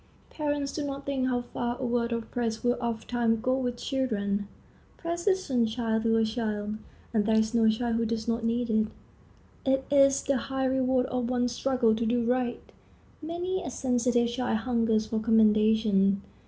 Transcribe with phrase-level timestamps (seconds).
[0.31, 4.47] Parents do not think how far a word of praise will ofttimes go with children.
[4.97, 6.77] Praise is sunshine to a child,
[7.13, 8.87] and there is no child who does not need it.
[9.63, 12.63] It is the high reward of one's struggle to do right.
[13.21, 16.23] Many a sensitive child hungers for commendation.